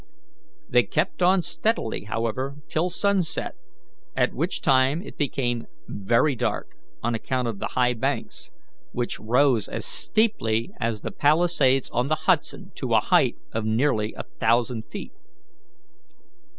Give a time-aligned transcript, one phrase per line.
[0.67, 3.53] They kept on steadily, however, till sunset,
[4.15, 6.69] at which time it became very dark
[7.03, 8.49] on account of the high banks,
[8.93, 14.15] which rose as steeply as the Palisades on the Hudson to a height of nearly
[14.15, 15.13] a thousand feet.